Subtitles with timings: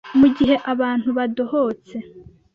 [0.19, 1.95] Mu gihe abantu badohotse,